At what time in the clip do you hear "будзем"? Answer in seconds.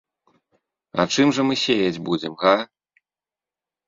2.07-2.33